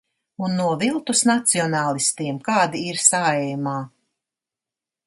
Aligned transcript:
Un 0.45 0.55
no 0.59 0.69
viltus 0.83 1.21
nacionālistiem, 1.31 2.41
kādi 2.49 2.85
ir 2.89 3.03
Saeimā! 3.07 3.79